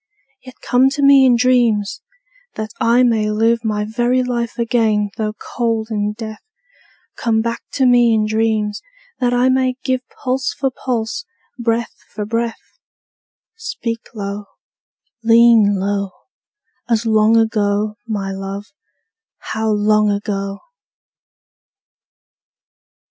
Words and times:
Yet 0.43 0.55
come 0.63 0.89
to 0.97 1.03
me 1.03 1.27
in 1.27 1.35
dreams, 1.35 2.01
that 2.55 2.71
I 2.81 3.03
may 3.03 3.29
live 3.29 3.63
My 3.63 3.85
very 3.85 4.23
life 4.23 4.57
again 4.57 5.11
though 5.15 5.33
cold 5.33 5.89
in 5.91 6.13
death: 6.13 6.41
Come 7.15 7.43
back 7.43 7.61
to 7.73 7.85
me 7.85 8.11
in 8.15 8.25
dreams, 8.25 8.81
that 9.19 9.31
I 9.31 9.47
may 9.49 9.75
give 9.83 10.01
Pulse 10.09 10.55
for 10.55 10.71
pulse, 10.71 11.23
breath 11.59 11.93
for 12.15 12.25
breath: 12.25 12.79
Speak 13.55 13.99
low, 14.15 14.45
lean 15.23 15.75
low, 15.79 16.09
As 16.89 17.05
long 17.05 17.37
ago, 17.37 17.93
my 18.07 18.31
love, 18.31 18.73
how 19.53 19.69
long 19.69 20.09
ago! 20.09 20.61